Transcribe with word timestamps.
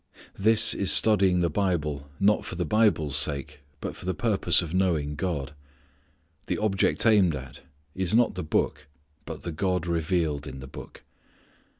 This 0.35 0.73
is 0.73 0.91
studying 0.91 1.41
the 1.41 1.49
Bible 1.51 2.09
not 2.19 2.43
for 2.43 2.55
the 2.55 2.65
Bible's 2.65 3.15
sake 3.15 3.59
but 3.79 3.95
for 3.95 4.05
the 4.05 4.15
purpose 4.15 4.63
of 4.63 4.73
knowing 4.73 5.13
God. 5.13 5.53
The 6.47 6.57
object 6.57 7.05
aimed 7.05 7.35
at 7.35 7.61
is 7.93 8.15
not 8.15 8.33
the 8.33 8.41
Book 8.41 8.87
but 9.27 9.43
the 9.43 9.51
God 9.51 9.85
revealed 9.85 10.47
in 10.47 10.59
the 10.59 10.65
Book. 10.65 11.03